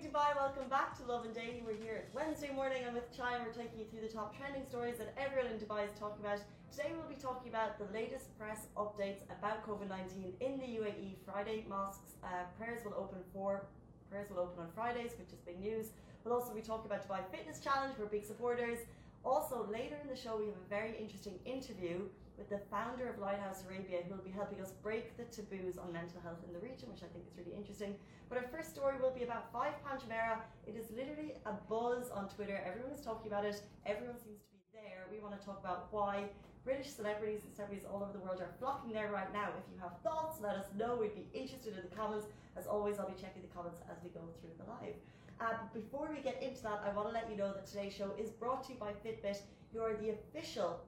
[0.00, 1.62] Dubai, welcome back to Lovin Daily.
[1.62, 2.84] We're here Wednesday morning.
[2.88, 5.58] I'm with Chai and we're taking you through the top trending stories that everyone in
[5.60, 6.40] Dubai is talking about.
[6.72, 11.20] Today we'll be talking about the latest press updates about COVID-19 in the UAE.
[11.26, 13.66] Friday mosques uh, prayers will open for
[14.10, 15.88] prayers will open on Fridays, which is big news.
[16.24, 17.92] We'll also be talking about Dubai Fitness Challenge.
[17.98, 18.78] We're big supporters.
[19.22, 22.08] Also, later in the show, we have a very interesting interview
[22.40, 25.92] with the founder of Lighthouse Arabia, who will be helping us break the taboos on
[25.92, 27.92] mental health in the region, which I think is really interesting.
[28.32, 30.40] But our first story will be about Five Jumeirah.
[30.64, 32.56] It is literally a buzz on Twitter.
[32.64, 33.60] Everyone is talking about it.
[33.84, 35.04] Everyone seems to be there.
[35.12, 36.32] We want to talk about why
[36.64, 39.52] British celebrities and celebrities all over the world are flocking there right now.
[39.60, 40.96] If you have thoughts, let us know.
[40.96, 42.24] We'd be interested in the comments.
[42.56, 44.96] As always, I'll be checking the comments as we go through the live.
[45.44, 47.92] Uh, but before we get into that, I want to let you know that today's
[47.92, 49.44] show is brought to you by Fitbit.
[49.72, 50.80] who are the official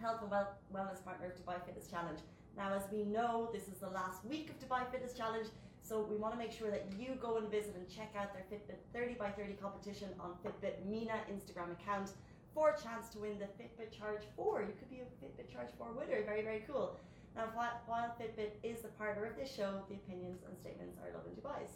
[0.00, 2.20] health and well- wellness partner of Dubai Fitness Challenge.
[2.56, 5.48] Now, as we know, this is the last week of Dubai Fitness Challenge,
[5.82, 8.44] so we want to make sure that you go and visit and check out their
[8.50, 12.12] Fitbit 30 by 30 competition on Fitbit MENA Instagram account
[12.54, 14.62] for a chance to win the Fitbit Charge 4.
[14.62, 16.22] You could be a Fitbit Charge 4 winner.
[16.24, 16.96] Very, very cool.
[17.34, 21.32] Now, while, Fitbit is the partner of this show, the opinions and statements are Lovin
[21.34, 21.72] Dubai's.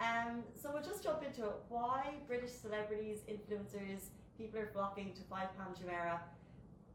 [0.00, 1.54] Um, so we'll just jump into it.
[1.68, 6.18] Why British celebrities, influencers, people are flocking to Five Palm Jumeirah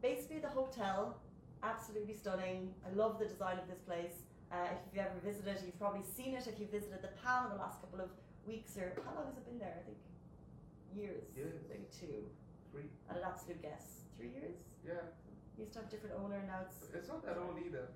[0.02, 1.16] basically the hotel
[1.62, 5.78] absolutely stunning i love the design of this place uh, if you've ever visited you've
[5.78, 8.10] probably seen it if you visited the Palm in the last couple of
[8.46, 9.98] weeks or how long has it been there i think
[10.94, 11.62] years Years.
[11.70, 12.26] maybe two
[12.72, 12.90] Three.
[13.08, 15.06] at an absolute guess three years Yeah.
[15.56, 17.86] You used to have different owner now it's It's not that old either.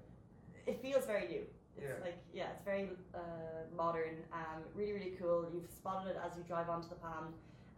[0.66, 1.42] it feels very new.
[1.76, 1.98] It's Yeah.
[2.04, 4.16] like yeah, it's very uh, modern.
[4.32, 5.44] Um, really really cool.
[5.52, 7.32] You've spotted it as you drive onto the Palm,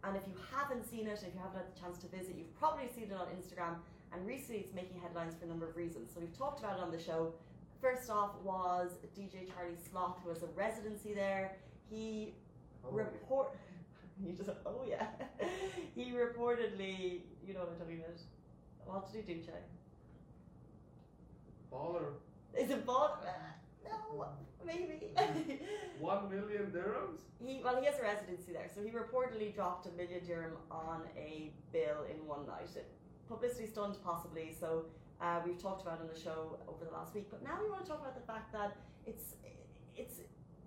[0.05, 2.53] and if you haven't seen it, if you haven't had the chance to visit, you've
[2.59, 3.75] probably seen it on Instagram.
[4.13, 6.11] And recently, it's making headlines for a number of reasons.
[6.13, 7.33] So we've talked about it on the show.
[7.81, 11.57] First off, was DJ Charlie Sloth, who has a residency there.
[11.89, 12.33] He
[12.85, 13.55] Oh, report.
[14.21, 15.07] You just oh yeah.
[15.95, 18.19] he reportedly, you know what I'm talking about.
[18.85, 19.53] What did he do, Chai?
[21.71, 22.15] Baller.
[22.57, 23.23] Is it bought?
[23.85, 24.25] No,
[24.65, 25.13] maybe.
[25.99, 27.21] One million dirhams?
[27.39, 31.03] he well, he has a residency there, so he reportedly dropped a million dirham on
[31.15, 32.67] a bill in one night.
[32.75, 32.91] It,
[33.29, 34.55] publicity stunt, possibly.
[34.59, 34.85] So
[35.21, 37.85] uh, we've talked about on the show over the last week, but now we want
[37.85, 38.75] to talk about the fact that
[39.05, 39.35] it's
[39.95, 40.21] it's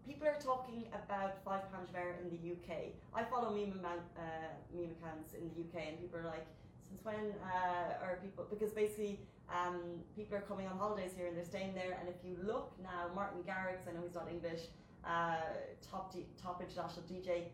[0.07, 2.95] people are talking about five Palm Jumeirah in the UK.
[3.15, 6.47] I follow meme man, uh, meme accounts in the UK, and people are like,
[6.89, 8.47] since when uh, are people?
[8.49, 9.21] Because basically,
[9.51, 9.81] um,
[10.17, 11.97] people are coming on holidays here and they're staying there.
[11.99, 14.63] And if you look now, Martin Garrix, I know he's not English,
[15.05, 15.37] uh,
[15.81, 17.45] top D- top international DJ,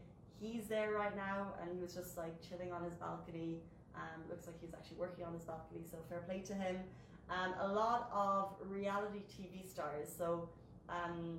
[0.40, 3.58] he's there right now, and he was just like chilling on his balcony.
[3.94, 6.76] Um, looks like he's actually working on his balcony, so fair play to him.
[7.30, 10.08] Um, a lot of reality TV stars.
[10.16, 10.48] So
[10.88, 11.38] um,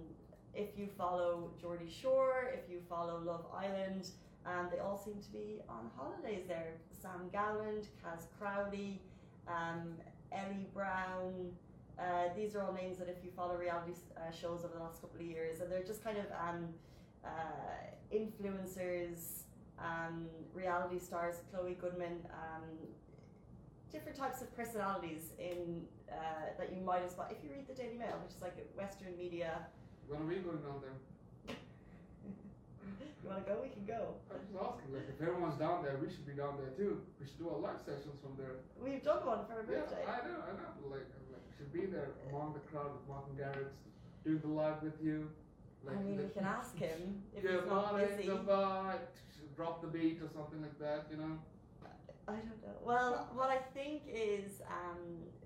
[0.54, 4.10] if you follow Geordie Shore, if you follow Love Island,
[4.46, 6.74] um, they all seem to be on holidays there.
[7.02, 9.00] Sam Gowland, Kaz Crossley,
[9.48, 9.94] um,
[10.32, 11.52] Ellie Brown.
[11.98, 15.02] Uh, these are all names that if you follow reality uh, shows over the last
[15.02, 16.70] couple of years, and they're just kind of um,
[17.26, 19.44] uh, influencers,
[19.84, 22.64] um, reality stars, Chloe Goodman, um,
[23.92, 25.82] different types of personalities in
[26.12, 28.58] uh, that you might have spot if you read the Daily Mail, which is like
[28.58, 29.66] a Western media.
[30.08, 31.56] When are we going down there?
[33.20, 33.60] You want to go?
[33.60, 34.16] We can go.
[34.32, 37.04] I was just asking, like, if everyone's down there, we should be down there too.
[37.20, 38.64] We should do our live sessions from there.
[38.80, 39.84] We've done one for our Yeah.
[40.08, 40.72] I know, I know.
[40.88, 43.76] Like, like, we should be there among the crowd with Martin Garrix,
[44.24, 45.28] do the live with you.
[45.86, 48.30] Like, I mean, we can ask him if yeah, he's not busy.
[49.56, 51.38] drop the beat or something like that, you know?
[52.28, 52.78] I don't know.
[52.86, 55.02] Well, what I think is um,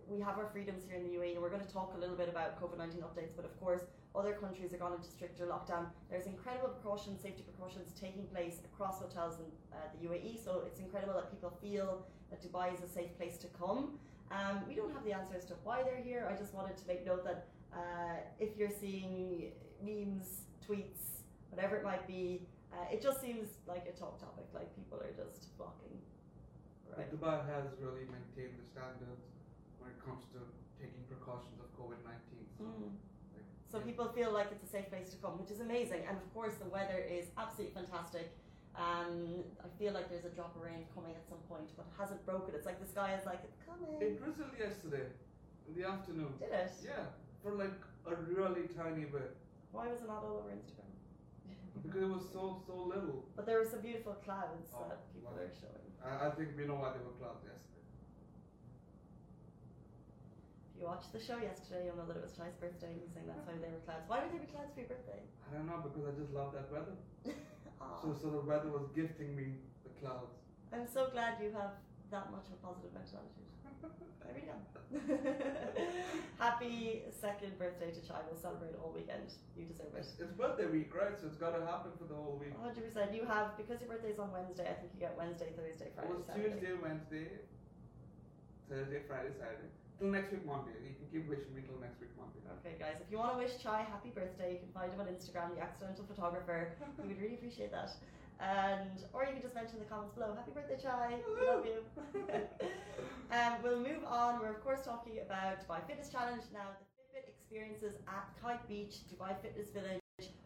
[0.07, 2.15] we have our freedoms here in the UAE, and we're going to talk a little
[2.15, 3.31] bit about COVID 19 updates.
[3.35, 3.83] But of course,
[4.13, 5.85] other countries are gone into stricter lockdown.
[6.09, 10.43] There's incredible precautions, safety precautions taking place across hotels in uh, the UAE.
[10.43, 13.97] So it's incredible that people feel that Dubai is a safe place to come.
[14.31, 16.29] Um, we don't have the answers to why they're here.
[16.29, 19.51] I just wanted to make note that uh, if you're seeing
[20.73, 22.41] tweets, whatever it might be,
[22.73, 24.45] uh, it just seems like a talk topic.
[24.53, 25.93] Like people are just flocking.
[26.97, 27.09] Right.
[27.13, 29.25] Dubai has really maintained the standards
[29.79, 30.39] when it comes to
[30.81, 32.45] taking precautions of COVID 19.
[32.57, 32.93] So, Mm.
[33.33, 33.85] like, So yeah.
[33.89, 36.05] people feel like it's a safe place to come, which is amazing.
[36.07, 38.27] And of course, the weather is absolutely fantastic.
[38.75, 41.93] Um, I feel like there's a drop of rain coming at some point, but it
[42.01, 42.53] hasn't broken.
[42.57, 44.15] It's like the sky is like it's It coming.
[44.17, 45.05] drizzled yesterday
[45.67, 46.33] in the afternoon.
[46.39, 46.71] Did it?
[46.83, 47.05] Yeah,
[47.41, 47.77] for like
[48.09, 49.35] a really tiny bit
[49.73, 50.85] Why was it not all over Instagram?
[51.83, 53.25] because it was so so little.
[53.35, 55.41] But there were some beautiful clouds Oh, that people wow.
[55.43, 55.89] are showing.
[55.99, 57.83] I, I think we know why they were clouds yesterday.
[60.71, 63.11] If you watched the show yesterday, you'll know that it was Chai's birthday, and he's
[63.11, 64.05] saying that's why there were clouds.
[64.07, 65.21] Why would there be clouds for your birthday?
[65.43, 66.95] I don't know because I just love that weather.
[68.01, 70.39] So, so the weather was gifting me the clouds.
[70.71, 71.75] I'm so glad you have
[72.13, 73.49] that much of a positive mental attitude.
[74.23, 74.55] There we go.
[76.39, 78.23] Happy second birthday to Chai.
[78.23, 79.35] We'll celebrate all weekend.
[79.59, 80.07] You deserve it.
[80.15, 81.11] It's, birthday week, right?
[81.19, 82.55] So it's got to happen for the whole week.
[82.55, 83.11] 100%.
[83.11, 86.15] You have, because your birthday's on Wednesday, I think you get Wednesday, Thursday, It Friday,
[86.15, 86.55] was Saturday.
[86.55, 87.27] Tuesday, Wednesday,
[88.71, 89.69] Thursday, Friday, Saturday.
[89.99, 90.79] Till next week Monday.
[90.87, 92.39] You can keep wishing me till next week Monday.
[92.63, 95.11] Okay, guys, if you want to wish Chai happy birthday, you can find him on
[95.11, 96.71] Instagram, the accidental photographer.
[96.95, 97.91] We would really appreciate that.
[98.43, 101.15] And or you can just mention in the comments below, happy birthday, Chai.
[101.23, 101.79] We love you.
[103.31, 104.41] um, we'll move on.
[104.41, 106.75] We're of course talking about Dubai Fitness Challenge now.
[106.75, 110.03] The Fitbit experiences at Kite Beach, Dubai Fitness Village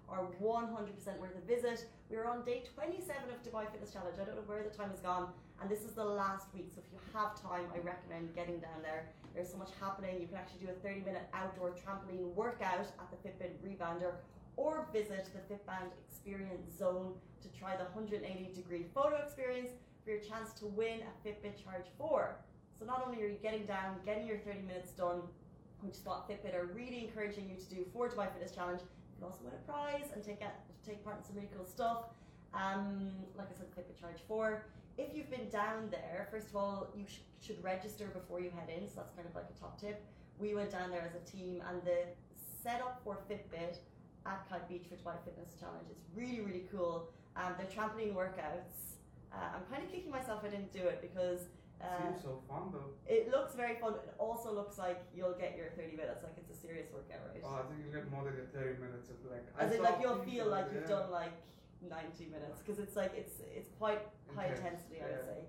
[0.08, 1.90] are 100% worth a visit.
[2.10, 4.16] We are on day 27 of Dubai Fitness Challenge.
[4.22, 5.30] I don't know where the time has gone,
[5.60, 6.70] and this is the last week.
[6.76, 9.10] So if you have time, I recommend getting down there.
[9.34, 10.22] There's so much happening.
[10.22, 14.22] You can actually do a 30 minute outdoor trampoline workout at the Fitbit Rebounder
[14.58, 19.72] or visit the Fitbit Experience Zone to try the 180 degree photo experience
[20.04, 22.36] for your chance to win a Fitbit Charge 4.
[22.78, 25.22] So not only are you getting down, getting your 30 minutes done,
[25.82, 29.16] which is what Fitbit are really encouraging you to do for Dubai Fitness Challenge, you
[29.18, 30.42] can also win a prize and take,
[30.86, 32.06] take part in some really cool stuff.
[32.54, 34.66] Um, like I said, Fitbit Charge 4.
[34.98, 38.70] If you've been down there, first of all, you sh- should register before you head
[38.76, 40.04] in, so that's kind of like a top tip.
[40.40, 42.00] We went down there as a team, and the
[42.64, 43.78] setup for Fitbit
[44.26, 47.10] at Kite Beach for Dubai Fitness Challenge It's really, really cool.
[47.36, 48.98] Um, their trampoline workouts.
[49.32, 51.42] Uh, I'm kind of kicking myself I didn't do it because
[51.78, 52.90] uh, Seems so fun though.
[53.06, 53.94] it looks very fun.
[53.94, 57.44] It also looks like you'll get your 30 minutes, like it's a serious workout, right?
[57.46, 59.46] Oh, I think you get more than your 30 minutes of like.
[59.54, 61.06] I in, saw like you'll feel like you've yeah.
[61.06, 61.38] done like
[61.86, 64.02] 90 minutes because it's like it's it's quite
[64.34, 65.30] high Intense, intensity, I would yeah.
[65.30, 65.40] say.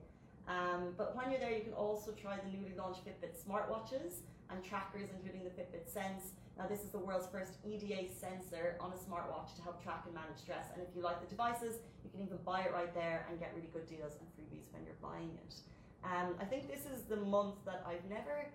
[0.49, 4.65] Um, but when you're there, you can also try the newly launched Fitbit smartwatches and
[4.65, 6.37] trackers, including the Fitbit Sense.
[6.59, 10.15] Now, this is the world's first EDA sensor on a smartwatch to help track and
[10.15, 10.67] manage stress.
[10.75, 13.53] And if you like the devices, you can even buy it right there and get
[13.55, 15.55] really good deals and freebies when you're buying it.
[16.03, 18.51] Um, I think this is the month that I've never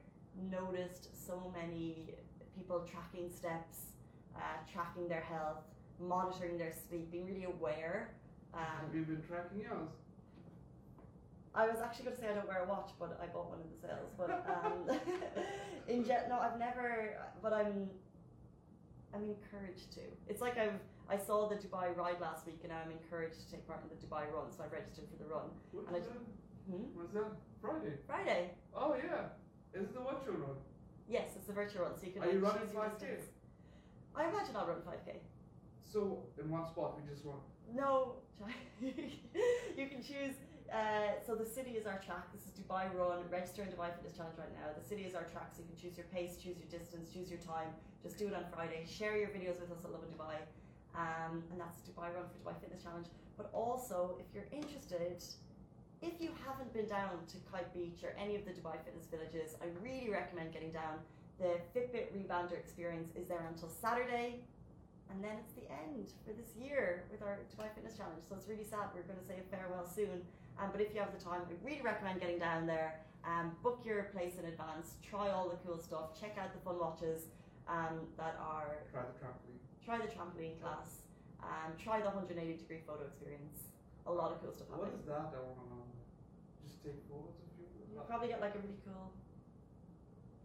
[0.51, 2.09] noticed so many
[2.57, 3.93] people tracking steps,
[4.35, 4.39] uh,
[4.71, 5.63] tracking their health,
[5.99, 8.15] monitoring their sleep, being really aware.
[8.53, 10.02] Um, Have you been tracking yours?
[11.55, 13.59] I was actually going to say I don't wear a watch, but I bought one
[13.61, 14.11] in the sales.
[14.17, 14.89] But um,
[15.87, 17.13] in jet, no, I've never.
[17.41, 17.89] But I'm,
[19.13, 20.01] I'm encouraged to.
[20.27, 20.79] It's like I've.
[21.09, 23.89] I saw the Dubai ride last week, and now I'm encouraged to take part in
[23.93, 24.49] the Dubai run.
[24.55, 25.51] So I've registered for the run.
[25.71, 26.09] What And I that?
[26.65, 26.97] Hmm?
[26.97, 27.93] Was that Friday?
[28.07, 28.51] Friday.
[28.73, 29.35] Oh yeah.
[29.77, 30.57] Is it the virtual run?
[31.07, 32.23] Yes, it's the virtual run, so you can.
[32.23, 32.99] Are you running 5K?
[32.99, 33.29] distance.
[34.15, 35.17] I imagine I'll run 5k.
[35.91, 37.37] So in one spot we just run.
[37.73, 38.15] No,
[38.81, 40.35] you can choose.
[40.73, 42.25] Uh, so the city is our track.
[42.33, 43.21] This is Dubai Run.
[43.29, 44.73] Register in Dubai Fitness Challenge right now.
[44.73, 47.29] The city is our track, so you can choose your pace, choose your distance, choose
[47.29, 47.69] your time.
[48.01, 48.81] Just do it on Friday.
[48.89, 50.41] Share your videos with us at Lovin Dubai,
[50.97, 53.05] um, and that's Dubai Run for Dubai Fitness Challenge.
[53.37, 55.21] But also, if you're interested,
[56.01, 59.53] if you haven't been down to Kite Beach or any of the Dubai Fitness villages,
[59.61, 60.97] I really recommend getting down.
[61.37, 64.41] The Fitbit Rebounder experience is there until Saturday.
[65.13, 68.25] And then it's the end for this year with our Dubai Fitness Challenge.
[68.25, 68.89] So it's really sad.
[68.97, 70.25] We're going to say farewell soon.
[70.59, 72.99] Um, but if you have the time, I really recommend getting down there.
[73.25, 74.95] Um, book your place in advance.
[75.01, 76.19] Try all the cool stuff.
[76.19, 77.25] Check out the fun watches
[77.67, 78.83] um, that are.
[78.91, 79.59] Try the trampoline.
[79.83, 81.01] Try the trampoline class.
[81.41, 83.71] Um, try the 180 degree photo experience.
[84.07, 84.99] A lot of cool stuff What happening.
[84.99, 85.31] is that?
[85.31, 85.87] I want to know.
[86.67, 87.67] Just take photos of you.
[87.95, 89.11] You'll probably get like a really cool.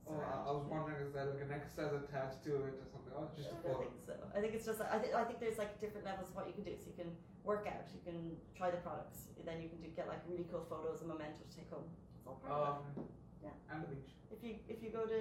[0.09, 3.13] Oh, I, I was wondering, is there like an exercise attached to it or something?
[3.13, 4.15] Oh, just I a don't think so.
[4.33, 4.81] I think it's just.
[4.81, 5.13] I think.
[5.13, 6.73] I think there's like different levels of what you can do.
[6.81, 7.13] So you can
[7.45, 7.85] work out.
[7.93, 9.29] You can try the products.
[9.45, 11.85] Then you can do, get like really cool photos and memento to take home.
[12.17, 13.05] It's all part of it.
[13.05, 13.09] Um,
[13.45, 13.53] Yeah.
[13.69, 14.13] And the beach.
[14.33, 15.21] If you if you go to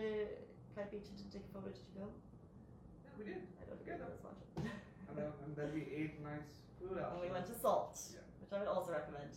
[0.75, 2.07] Kite Beach and take a photo, did you go?
[2.07, 3.43] Yeah, we did.
[3.59, 4.39] I don't think that's much.
[5.11, 8.23] And then, and then we ate nice food and we went to Salt, Yeah.
[8.39, 9.35] which I would also recommend.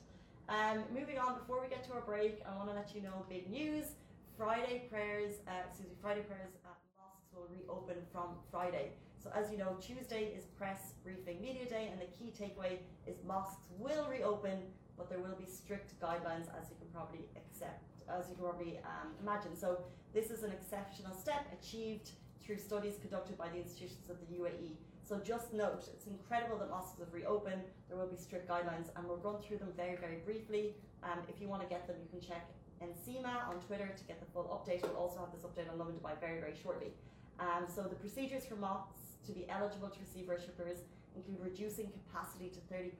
[0.50, 3.25] Um, moving on, before we get to our break, I want to let you know
[3.30, 3.95] big news.
[4.40, 8.97] Friday prayers, uh, excuse me, Friday prayers at mosques will reopen from Friday.
[9.23, 13.20] So as you know, Tuesday is press briefing media day, and the key takeaway is
[13.28, 14.56] mosques will reopen,
[14.97, 18.80] but there will be strict guidelines, as you can probably accept, as you can probably
[18.80, 19.54] um, imagine.
[19.54, 24.40] So this is an exceptional step achieved through studies conducted by the institutions of the
[24.40, 24.73] UAE.
[25.04, 27.68] So just note, it's incredible that mosques have reopened.
[27.90, 30.73] There will be strict guidelines, and we'll run through them very, very briefly.
[31.02, 32.49] Um, if you want to get them, you can check
[32.82, 34.82] NCMA on Twitter to get the full update.
[34.82, 36.92] We'll also have this update on Lovin Dubai very, very shortly.
[37.38, 40.78] Um, so the procedures for mosques to be eligible to receive worshippers
[41.14, 42.96] include reducing capacity to 30%.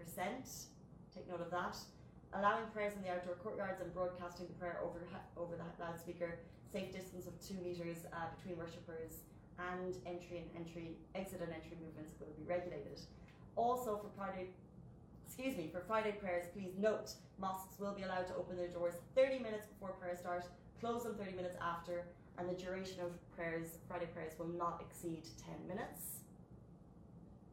[1.15, 1.77] Take note of that.
[2.35, 5.03] Allowing prayers in the outdoor courtyards and broadcasting the prayer over
[5.37, 6.39] over the loudspeaker.
[6.73, 9.27] Safe distance of two meters uh, between worshippers
[9.59, 13.01] and entry and entry, exit and entry movements will be regulated.
[13.57, 14.55] Also for Friday,
[15.31, 18.95] excuse me, for Friday prayers, please note mosques will be allowed to open their doors
[19.15, 20.45] 30 minutes before prayer start,
[20.81, 22.07] close them 30 minutes after,
[22.37, 26.19] and the duration of prayers, Friday prayers, will not exceed 10 minutes.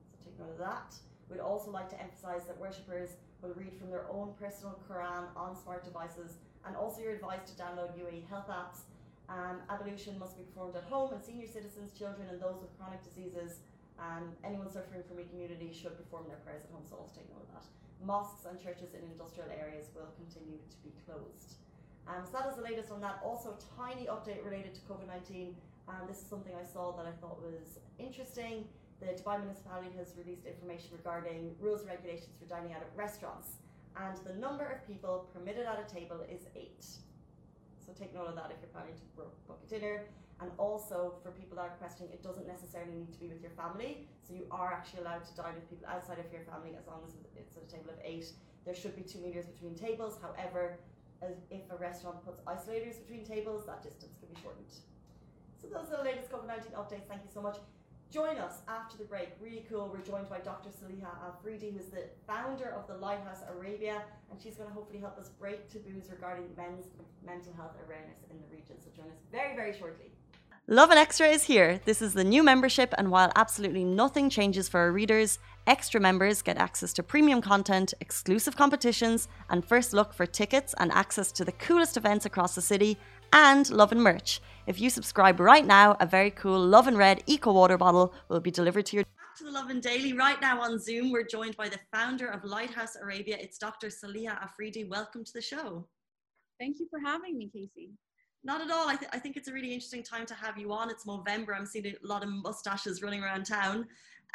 [0.10, 0.96] So take note of that.
[1.30, 3.12] We'd also like to emphasize that worshippers
[3.44, 7.62] will read from their own personal Quran on smart devices, and also you're advised to
[7.62, 8.90] download UAE health apps.
[9.30, 13.04] Um, ablution must be performed at home, and senior citizens, children, and those with chronic
[13.04, 13.60] diseases,
[13.98, 16.86] and anyone suffering from weak immunity should perform their prayers at home.
[16.86, 17.66] So also take note of that.
[18.06, 21.58] Mosques and churches in industrial areas will continue to be closed.
[22.06, 23.20] Um, so that is the latest on that.
[23.26, 25.56] Also, a tiny update related to COVID 19.
[25.90, 28.66] Um, this is something I saw that I thought was interesting.
[29.00, 33.62] The Dubai municipality has released information regarding rules and regulations for dining out at restaurants,
[33.96, 36.84] and the number of people permitted at a table is eight.
[37.78, 40.02] So take note of that if you're planning to book a dinner.
[40.40, 43.52] And also for people that are questioning, it doesn't necessarily need to be with your
[43.52, 44.08] family.
[44.22, 47.02] So you are actually allowed to dine with people outside of your family as long
[47.08, 48.32] as it's at a table of eight.
[48.66, 50.20] There should be two meters between tables.
[50.22, 50.78] However,
[51.50, 54.70] if a restaurant puts isolators between tables, that distance can be shortened.
[55.60, 57.08] So those are the latest COVID-19 updates.
[57.10, 57.58] Thank you so much.
[58.12, 59.30] Join us after the break.
[59.42, 59.90] Really cool.
[59.92, 60.70] We're joined by Dr.
[60.70, 65.18] Saliha Afridi, who's the founder of the Lighthouse Arabia, and she's going to hopefully help
[65.18, 66.86] us break taboos regarding men's
[67.26, 68.76] mental health awareness in the region.
[68.80, 70.12] So join us very, very shortly.
[70.70, 71.80] Lovin Extra is here.
[71.86, 76.42] This is the new membership, and while absolutely nothing changes for our readers, extra members
[76.42, 81.46] get access to premium content, exclusive competitions, and first look for tickets and access to
[81.46, 82.98] the coolest events across the city,
[83.32, 84.42] and Lovin merch.
[84.66, 88.52] If you subscribe right now, a very cool Lovin Red Eco Water bottle will be
[88.52, 89.06] delivered to your.
[89.06, 90.12] Back to the Lovin Daily.
[90.12, 93.38] Right now on Zoom, we're joined by the founder of Lighthouse Arabia.
[93.40, 93.88] It's Dr.
[93.88, 94.84] Saliha Afridi.
[94.84, 95.88] Welcome to the show.
[96.60, 97.92] Thank you for having me, Casey.
[98.48, 98.88] Not at all.
[98.88, 100.90] I, th- I think it's a really interesting time to have you on.
[100.90, 101.54] It's November.
[101.54, 103.86] I'm seeing a lot of mustaches running around town.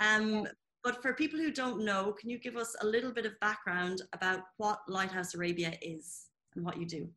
[0.01, 0.47] Um,
[0.85, 4.03] but for people who don't know, can you give us a little bit of background
[4.13, 7.09] about what Lighthouse Arabia is and what you do?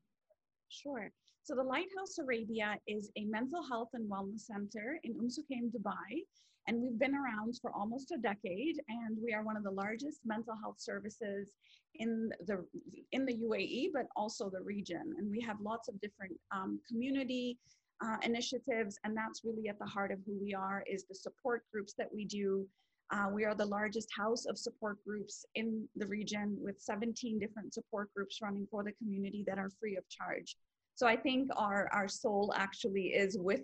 [0.70, 1.12] Sure.
[1.44, 5.28] So the Lighthouse Arabia is a mental health and wellness center in Umm
[5.76, 6.24] Dubai.
[6.68, 10.22] And we've been around for almost a decade, and we are one of the largest
[10.26, 11.52] mental health services
[11.96, 12.66] in the
[13.12, 15.14] in the UAE, but also the region.
[15.18, 17.60] And we have lots of different um, community
[18.04, 20.84] uh, initiatives, and that's really at the heart of who we are.
[20.88, 22.68] Is the support groups that we do.
[23.12, 27.72] Uh, we are the largest house of support groups in the region, with 17 different
[27.72, 30.58] support groups running for the community that are free of charge.
[30.96, 33.62] So I think our our soul actually is with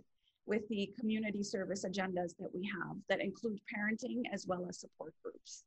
[0.52, 5.14] with the community service agendas that we have that include parenting as well as support
[5.24, 5.64] groups.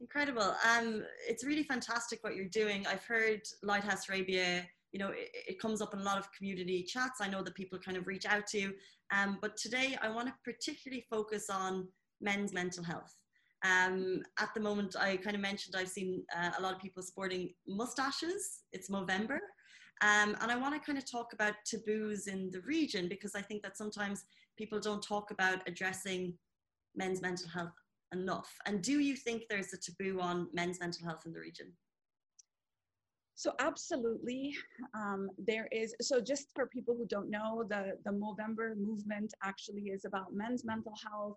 [0.00, 0.54] Incredible.
[0.66, 2.86] Um, it's really fantastic what you're doing.
[2.86, 6.82] I've heard Lighthouse Arabia, you know, it, it, comes up in a lot of community
[6.82, 7.20] chats.
[7.20, 8.72] I know that people kind of reach out to you.
[9.14, 11.86] Um, but today I want to particularly focus on
[12.22, 13.14] men's mental health.
[13.66, 17.02] Um, at the moment, I kind of mentioned I've seen uh, a lot of people
[17.02, 18.62] sporting mustaches.
[18.72, 19.40] It's November.
[20.02, 23.40] Um, and I want to kind of talk about taboos in the region because I
[23.40, 24.24] think that sometimes
[24.58, 26.34] people don't talk about addressing
[26.94, 27.72] men's mental health
[28.12, 28.54] enough.
[28.66, 31.72] And do you think there's a taboo on men's mental health in the region?
[33.38, 34.54] So absolutely,
[34.94, 35.94] um, there is.
[36.00, 40.64] So just for people who don't know, the the Movember movement actually is about men's
[40.64, 41.36] mental health,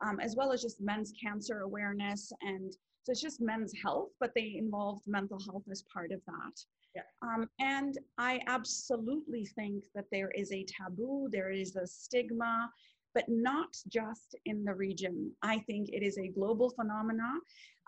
[0.00, 4.32] um, as well as just men's cancer awareness, and so it's just men's health, but
[4.34, 6.64] they involved mental health as part of that.
[6.94, 7.02] Yeah.
[7.22, 12.70] Um, and I absolutely think that there is a taboo, there is a stigma,
[13.14, 15.32] but not just in the region.
[15.42, 17.30] I think it is a global phenomena.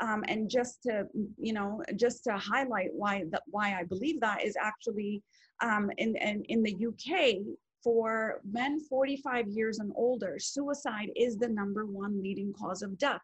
[0.01, 4.45] Um, and just to, you know, just to highlight why that why I believe that
[4.45, 5.23] is actually
[5.63, 7.37] um, in, in, in the UK,
[7.85, 13.21] for men 45 years and older, suicide is the number one leading cause of death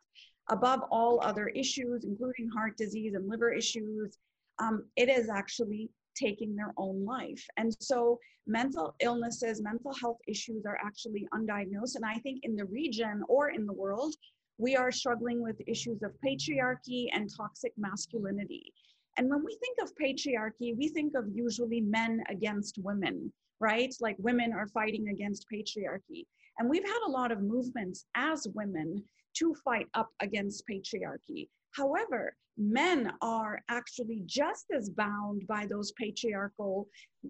[0.51, 4.19] above all other issues, including heart disease and liver issues
[4.59, 7.45] um, it is actually taking their own life.
[7.57, 11.95] And so mental illnesses, mental health issues are actually undiagnosed.
[11.95, 14.15] And I think in the region or in the world,
[14.59, 18.73] we are struggling with issues of patriarchy and toxic masculinity.
[19.17, 23.95] And when we think of patriarchy, we think of usually men against women, right?
[24.01, 26.25] Like women are fighting against patriarchy.
[26.59, 29.03] And we've had a lot of movements as women
[29.37, 31.49] to fight up against patriarchy.
[31.73, 36.89] However, men are actually just as bound by those patriarchal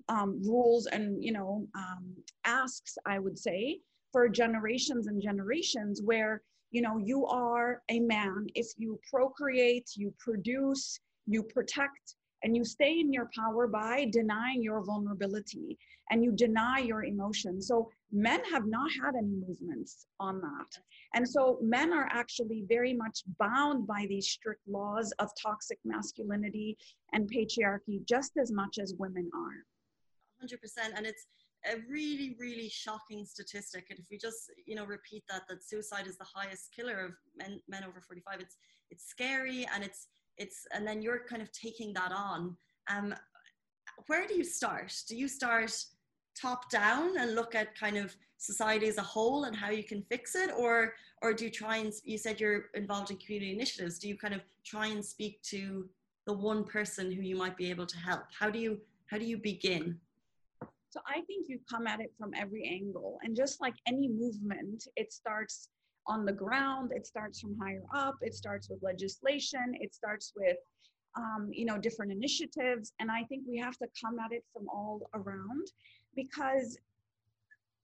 [0.09, 2.15] um, rules and you know um,
[2.47, 3.79] asks i would say
[4.11, 10.13] for generations and generations where you know you are a man if you procreate you
[10.19, 15.79] produce you protect and you stay in your power by denying your vulnerability
[16.11, 20.81] and you deny your emotions so Men have not had any movements on that.
[21.15, 26.79] And so men are actually very much bound by these strict laws of toxic masculinity
[27.13, 30.47] and patriarchy just as much as women are.
[30.47, 30.57] 100%.
[30.97, 31.27] And it's
[31.67, 33.87] a really, really shocking statistic.
[33.91, 37.13] And if we just, you know, repeat that, that suicide is the highest killer of
[37.37, 38.57] men, men over 45, it's,
[38.91, 40.07] it's scary and it's,
[40.39, 42.57] it's, and then you're kind of taking that on.
[42.89, 43.15] Um,
[44.07, 44.95] where do you start?
[45.09, 45.73] Do you start
[46.41, 50.03] top down and look at kind of society as a whole and how you can
[50.03, 50.51] fix it?
[50.57, 53.99] Or or do you try and you said you're involved in community initiatives.
[53.99, 55.89] Do you kind of try and speak to
[56.27, 58.23] the one person who you might be able to help?
[58.39, 59.99] How do you how do you begin?
[60.91, 63.19] So i think you come at it from every angle.
[63.23, 65.69] And just like any movement it starts
[66.09, 70.57] on the ground it starts from higher up it starts with legislation it starts with
[71.17, 74.69] um, you know different initiatives and i think we have to come at it from
[74.69, 75.67] all around
[76.17, 76.79] because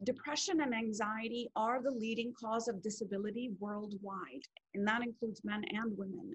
[0.04, 4.42] depression and anxiety are the leading cause of disability worldwide,
[4.74, 6.34] and that includes men and women.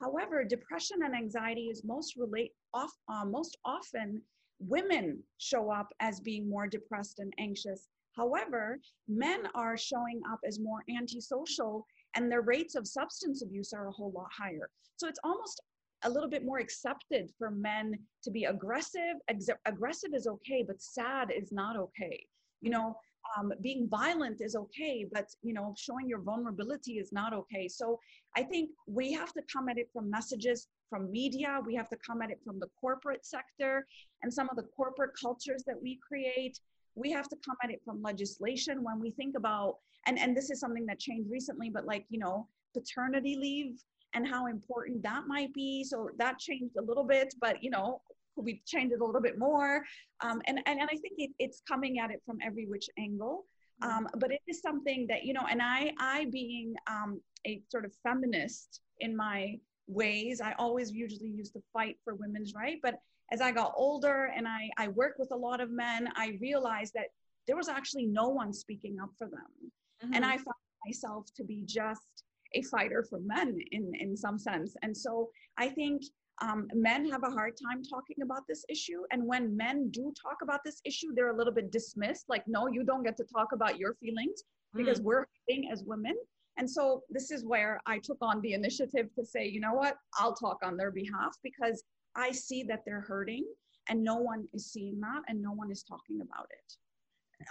[0.00, 4.20] However, depression and anxiety is most relate off, uh, most often
[4.58, 7.88] women show up as being more depressed and anxious.
[8.16, 8.78] However,
[9.08, 13.92] men are showing up as more antisocial and their rates of substance abuse are a
[13.92, 14.70] whole lot higher.
[14.96, 15.60] So it's almost
[16.04, 19.16] a little bit more accepted for men to be aggressive.
[19.28, 22.24] Ex- aggressive is okay, but sad is not okay.
[22.60, 22.96] You know,
[23.36, 27.68] um, being violent is okay, but you know, showing your vulnerability is not okay.
[27.68, 27.98] So
[28.36, 31.60] I think we have to come at it from messages from media.
[31.64, 33.86] We have to come at it from the corporate sector
[34.22, 36.60] and some of the corporate cultures that we create.
[36.94, 40.50] We have to come at it from legislation when we think about, and, and this
[40.50, 43.82] is something that changed recently, but like, you know, paternity leave
[44.14, 45.84] and how important that might be.
[45.84, 48.00] So that changed a little bit, but you know,
[48.36, 49.82] we changed it a little bit more.
[50.20, 53.44] Um, and, and, and I think it, it's coming at it from every which angle.
[53.82, 53.98] Mm-hmm.
[53.98, 57.84] Um, but it is something that, you know, and I, I being um, a sort
[57.84, 62.78] of feminist in my ways, I always usually used to fight for women's right.
[62.82, 63.00] But
[63.32, 66.92] as I got older and I, I worked with a lot of men, I realized
[66.94, 67.08] that
[67.46, 69.70] there was actually no one speaking up for them.
[70.04, 70.14] Mm-hmm.
[70.14, 74.74] And I found myself to be just a fighter for men in, in some sense.
[74.82, 76.02] And so I think
[76.42, 79.02] um, men have a hard time talking about this issue.
[79.12, 82.66] And when men do talk about this issue, they're a little bit dismissed like, no,
[82.66, 84.42] you don't get to talk about your feelings
[84.74, 85.04] because mm.
[85.04, 86.14] we're fighting as women.
[86.56, 89.96] And so this is where I took on the initiative to say, you know what,
[90.18, 91.82] I'll talk on their behalf because
[92.16, 93.44] I see that they're hurting
[93.88, 96.76] and no one is seeing that and no one is talking about it.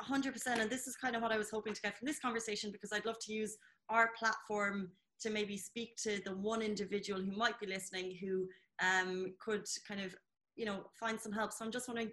[0.01, 2.71] 100% and this is kind of what i was hoping to get from this conversation
[2.71, 3.57] because i'd love to use
[3.89, 4.89] our platform
[5.21, 8.47] to maybe speak to the one individual who might be listening who
[8.81, 10.15] um, could kind of
[10.55, 12.11] you know find some help so i'm just wondering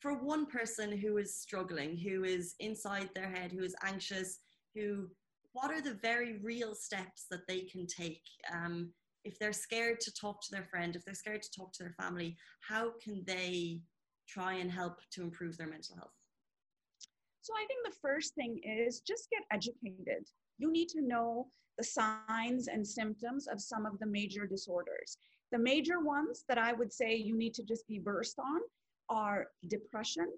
[0.00, 4.38] for one person who is struggling who is inside their head who is anxious
[4.74, 5.08] who
[5.52, 8.22] what are the very real steps that they can take
[8.52, 8.92] um,
[9.24, 11.94] if they're scared to talk to their friend if they're scared to talk to their
[12.00, 13.80] family how can they
[14.28, 16.12] try and help to improve their mental health
[17.42, 20.28] so I think the first thing is just get educated.
[20.58, 25.16] You need to know the signs and symptoms of some of the major disorders.
[25.50, 28.60] The major ones that I would say you need to just be versed on
[29.08, 30.28] are depression,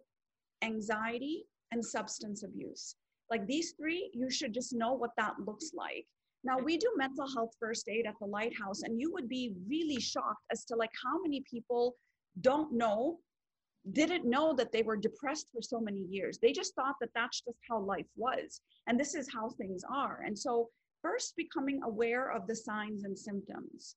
[0.62, 2.94] anxiety, and substance abuse.
[3.30, 6.06] Like these three, you should just know what that looks like.
[6.44, 6.64] Now mm.
[6.64, 10.44] we do mental health first aid at the lighthouse and you would be really shocked
[10.50, 11.94] as to like how many people
[12.40, 13.18] don't know
[13.90, 16.38] didn't know that they were depressed for so many years.
[16.38, 18.60] They just thought that that's just how life was.
[18.86, 20.22] And this is how things are.
[20.24, 20.68] And so,
[21.02, 23.96] first, becoming aware of the signs and symptoms.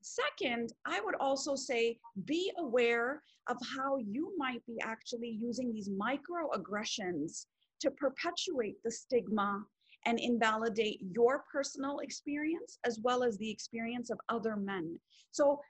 [0.00, 5.90] Second, I would also say be aware of how you might be actually using these
[5.90, 7.46] microaggressions
[7.80, 9.64] to perpetuate the stigma
[10.06, 14.98] and invalidate your personal experience as well as the experience of other men.
[15.32, 15.60] So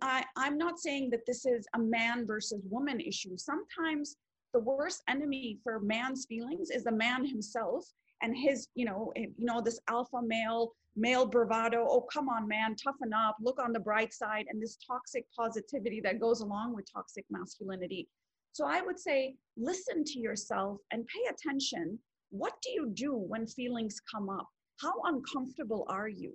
[0.00, 3.36] I, I'm not saying that this is a man versus woman issue.
[3.36, 4.16] Sometimes
[4.52, 7.84] the worst enemy for man's feelings is the man himself
[8.22, 11.86] and his, you know, eh, you know, this alpha male, male bravado.
[11.88, 16.00] Oh, come on, man, toughen up, look on the bright side, and this toxic positivity
[16.02, 18.08] that goes along with toxic masculinity.
[18.52, 21.98] So I would say, listen to yourself and pay attention.
[22.30, 24.48] What do you do when feelings come up?
[24.80, 26.32] How uncomfortable are you?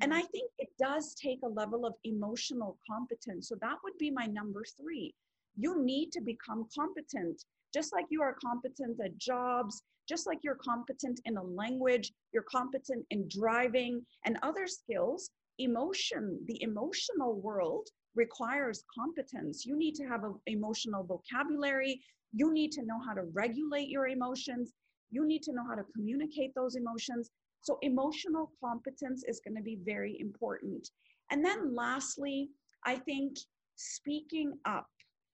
[0.00, 0.20] And mm-hmm.
[0.20, 3.48] I think it does take a level of emotional competence.
[3.48, 5.14] So that would be my number three.
[5.56, 10.56] You need to become competent, just like you are competent at jobs, just like you're
[10.56, 15.30] competent in a language, you're competent in driving and other skills.
[15.58, 19.64] Emotion, the emotional world requires competence.
[19.64, 22.00] You need to have an emotional vocabulary.
[22.32, 24.72] You need to know how to regulate your emotions.
[25.12, 27.30] You need to know how to communicate those emotions.
[27.60, 30.90] So, emotional competence is going to be very important.
[31.30, 32.50] And then, lastly,
[32.84, 33.36] I think
[33.76, 34.86] speaking up.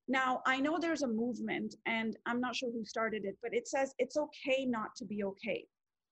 [0.08, 3.68] Now, I know there's a movement, and I'm not sure who started it, but it
[3.68, 5.64] says it's okay not to be okay.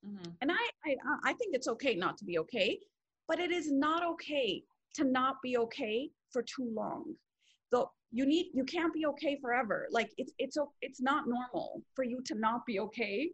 [0.07, 0.31] Mm-hmm.
[0.43, 0.55] And I,
[0.87, 2.79] I, I think it's okay not to be okay,
[3.27, 4.63] but it is not okay
[4.95, 7.15] to not be okay for too long.
[7.73, 9.89] Though you need, you can't be okay forever.
[9.91, 13.31] Like it's, it's, it's not normal for you to not be okay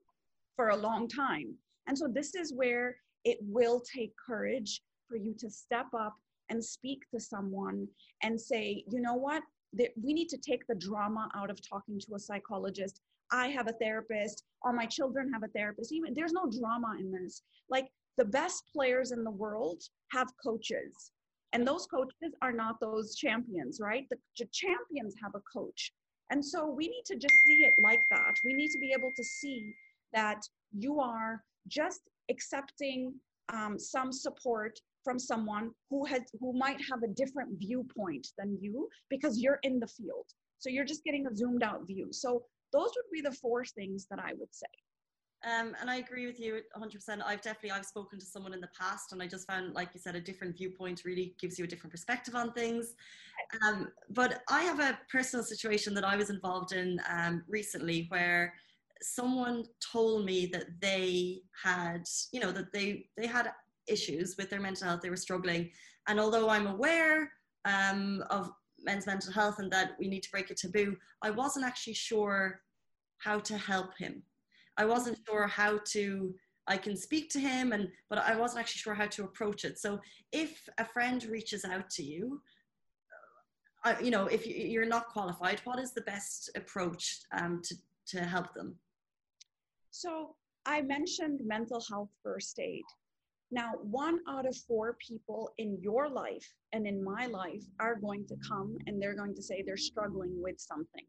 [0.56, 1.54] for a long time.
[1.86, 6.14] And so this is where it will take courage for you to step up
[6.48, 7.86] and speak to someone
[8.22, 9.42] and say, you know what,
[9.74, 13.00] we need to take the drama out of talking to a psychologist.
[13.30, 15.92] I have a therapist, all my children have a therapist.
[15.92, 17.42] Even there's no drama in this.
[17.70, 17.88] Like
[18.18, 21.12] the best players in the world have coaches.
[21.54, 24.06] And those coaches are not those champions, right?
[24.10, 25.92] The, the champions have a coach.
[26.30, 28.34] And so we need to just see it like that.
[28.44, 29.74] We need to be able to see
[30.14, 30.40] that
[30.72, 33.14] you are just accepting
[33.52, 38.88] um, some support from someone who has who might have a different viewpoint than you
[39.10, 40.26] because you're in the field
[40.58, 44.06] so you're just getting a zoomed out view so those would be the four things
[44.08, 44.66] that i would say
[45.44, 47.20] um, and I agree with you 100%.
[47.26, 49.98] I've definitely I've spoken to someone in the past, and I just found, like you
[49.98, 52.94] said, a different viewpoint really gives you a different perspective on things.
[53.66, 58.54] Um, but I have a personal situation that I was involved in um, recently, where
[59.02, 63.52] someone told me that they had, you know, that they they had
[63.86, 65.70] issues with their mental health, they were struggling.
[66.08, 67.32] And although I'm aware
[67.64, 71.66] um, of men's mental health and that we need to break a taboo, I wasn't
[71.66, 72.60] actually sure
[73.18, 74.22] how to help him.
[74.76, 76.34] I wasn't sure how to
[76.68, 79.78] I can speak to him and but I wasn't actually sure how to approach it.
[79.78, 80.00] So
[80.32, 82.40] if a friend reaches out to you,
[83.84, 87.74] uh, you know, if you're not qualified, what is the best approach um, to
[88.06, 88.76] to help them?
[89.92, 92.82] So I mentioned mental health first aid.
[93.50, 98.26] Now, one out of four people in your life and in my life are going
[98.28, 101.04] to come and they're going to say they're struggling with something,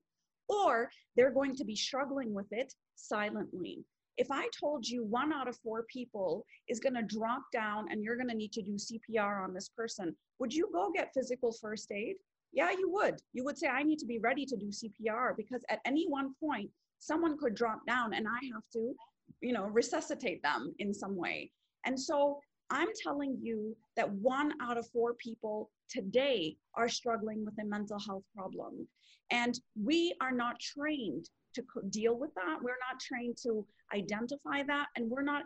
[0.49, 3.85] or they're going to be struggling with it silently.
[4.17, 8.03] If I told you one out of four people is going to drop down and
[8.03, 11.53] you're going to need to do CPR on this person, would you go get physical
[11.53, 12.17] first aid?
[12.51, 13.15] Yeah, you would.
[13.31, 16.35] You would say, I need to be ready to do CPR because at any one
[16.37, 16.69] point,
[17.03, 18.93] someone could drop down and I have to,
[19.41, 21.51] you know, resuscitate them in some way.
[21.85, 22.39] And so
[22.69, 27.99] I'm telling you that one out of four people today are struggling with a mental
[27.99, 28.87] health problem.
[29.31, 32.57] And we are not trained to deal with that.
[32.61, 34.87] We're not trained to identify that.
[34.95, 35.43] And we're not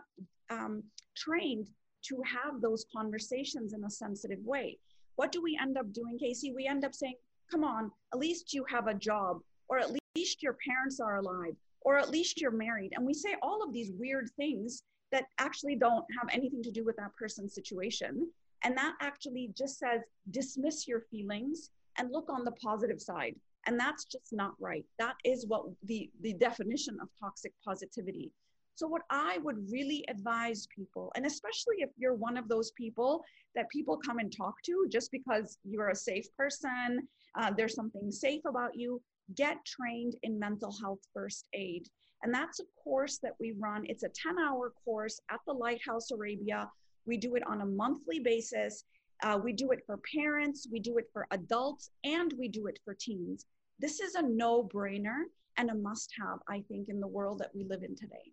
[0.50, 0.82] um,
[1.16, 1.68] trained
[2.04, 4.78] to have those conversations in a sensitive way.
[5.16, 6.52] What do we end up doing, Casey?
[6.54, 7.16] We end up saying,
[7.50, 9.97] come on, at least you have a job, or at least
[10.40, 12.92] your parents are alive, or at least you're married.
[12.94, 16.84] And we say all of these weird things that actually don't have anything to do
[16.84, 18.28] with that person's situation.
[18.64, 23.34] And that actually just says dismiss your feelings and look on the positive side.
[23.66, 24.84] And that's just not right.
[24.98, 28.32] That is what the, the definition of toxic positivity.
[28.76, 33.24] So, what I would really advise people, and especially if you're one of those people
[33.56, 38.12] that people come and talk to just because you're a safe person, uh, there's something
[38.12, 39.02] safe about you,
[39.34, 41.88] get trained in mental health first aid.
[42.22, 43.84] And that's a course that we run.
[43.86, 46.70] It's a 10 hour course at the Lighthouse Arabia.
[47.06, 48.84] We do it on a monthly basis.
[49.22, 52.78] Uh, we do it for parents, we do it for adults, and we do it
[52.84, 53.46] for teens.
[53.80, 55.22] This is a no brainer
[55.56, 58.32] and a must have, I think, in the world that we live in today.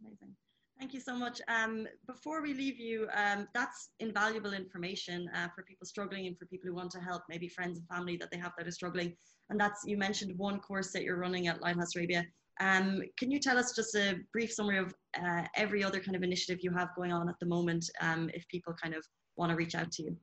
[0.00, 0.34] Amazing.
[0.78, 1.40] Thank you so much.
[1.46, 6.46] Um, before we leave you, um, that's invaluable information uh, for people struggling and for
[6.46, 9.14] people who want to help, maybe friends and family that they have that are struggling.
[9.50, 12.24] And that's, you mentioned one course that you're running at Lighthouse Arabia.
[12.60, 16.22] Um, can you tell us just a brief summary of uh, every other kind of
[16.22, 19.04] initiative you have going on at the moment um, if people kind of
[19.36, 20.16] want to reach out to you?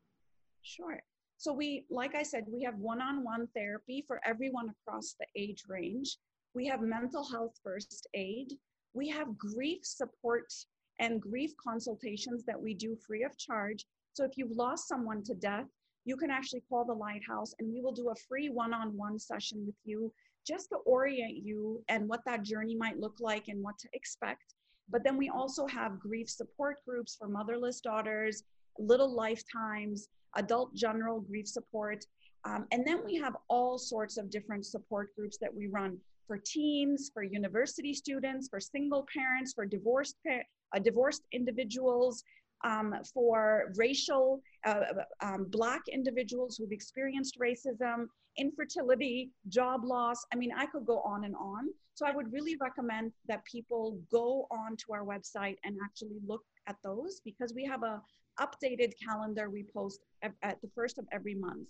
[0.63, 0.99] Sure.
[1.38, 6.17] So we, like I said, we have one-on-one therapy for everyone across the age range.
[6.53, 8.51] We have mental health first aid.
[8.93, 10.52] We have grief support
[10.99, 13.86] and grief consultations that we do free of charge.
[14.13, 15.67] So if you've lost someone to death,
[16.06, 19.75] you can actually call the Lighthouse and we will do a free one-on-one session with
[19.86, 20.12] you
[20.47, 24.56] just to orient you and what that journey might look like and what to expect.
[24.89, 28.43] But then we also have grief support groups for motherless daughters,
[28.80, 32.06] little lifetimes, adult general grief support.
[32.45, 35.97] Um, and then we have all sorts of different support groups that we run
[36.29, 42.23] for teens, for university students, for single parents, for divorced, uh, divorced individuals,
[42.63, 44.83] um, for racial, uh,
[45.21, 48.05] um, Black individuals who've experienced racism,
[48.37, 50.23] infertility, job loss.
[50.31, 51.69] I mean, I could go on and on.
[51.95, 56.75] So I would really recommend that people go onto our website and actually look at
[56.83, 58.01] those because we have a
[58.39, 61.67] updated calendar we post at the first of every month.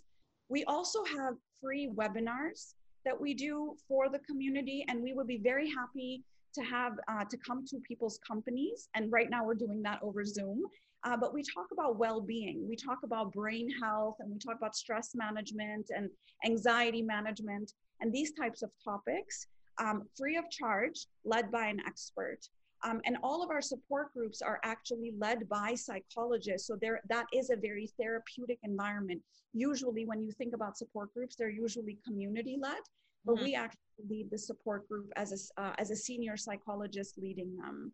[0.49, 2.73] We also have free webinars
[3.05, 7.23] that we do for the community and we would be very happy to have uh,
[7.29, 8.89] to come to people's companies.
[8.95, 10.63] And right now we're doing that over zoom.
[11.05, 12.67] Uh, but we talk about well-being.
[12.67, 16.09] We talk about brain health and we talk about stress management and
[16.45, 22.39] anxiety management and these types of topics um, free of charge led by an expert
[22.83, 27.25] um, and all of our support groups are actually led by psychologists so there that
[27.33, 29.21] is a very therapeutic environment
[29.53, 32.81] usually when you think about support groups they're usually community led
[33.25, 33.45] but mm-hmm.
[33.45, 37.91] we actually lead the support group as a, uh, as a senior psychologist leading them.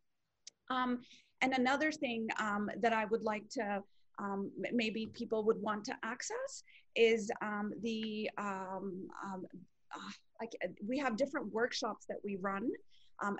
[0.69, 1.01] Um,
[1.41, 3.83] and another thing um, that I would like to
[4.17, 6.63] um, maybe people would want to access
[6.95, 9.45] is um, the um, um,
[9.93, 12.69] uh, like uh, we have different workshops that we run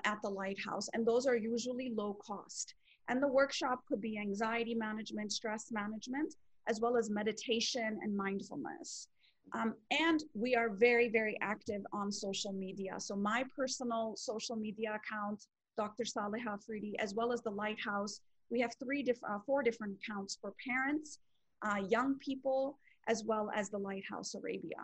[0.04, 2.74] at the lighthouse and those are usually low cost
[3.08, 6.34] and the workshop could be anxiety management stress management
[6.68, 9.08] as well as meditation and mindfulness
[9.52, 12.94] um, and we are very, very active on social media.
[12.98, 15.44] So my personal social media account,
[15.76, 16.04] Dr.
[16.04, 20.38] Saliha Afridi, as well as the Lighthouse, we have three different, uh, four different accounts
[20.40, 21.18] for parents,
[21.62, 24.78] uh, young people, as well as the Lighthouse Arabia.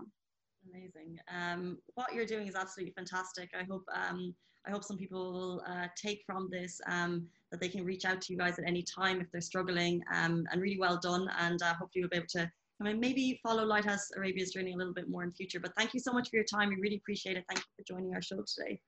[0.71, 1.19] Amazing.
[1.33, 3.51] Um, what you're doing is absolutely fantastic.
[3.59, 4.35] I hope um,
[4.67, 8.21] I hope some people will uh, take from this um, that they can reach out
[8.21, 10.03] to you guys at any time if they're struggling.
[10.15, 11.29] Um, and really well done.
[11.41, 14.77] And uh, hopefully you'll be able to I mean, maybe follow Lighthouse Arabia's journey a
[14.77, 15.61] little bit more in future.
[15.61, 16.71] But thank you so much for your time.
[16.71, 17.45] We really appreciate it.
[17.49, 18.81] Thank you for joining our show today.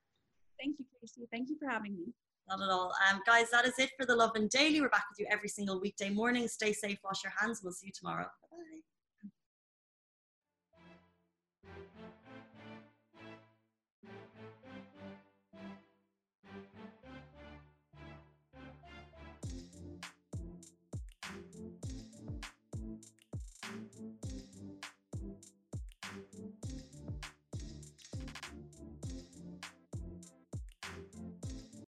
[0.59, 1.29] Thank you, Casey.
[1.31, 2.13] Thank you for having me.
[2.49, 2.93] Not at all.
[3.09, 4.81] Um, guys, that is it for the Lovin Daily.
[4.81, 6.49] We're back with you every single weekday morning.
[6.49, 7.61] Stay safe, wash your hands.
[7.63, 8.27] We'll see you tomorrow.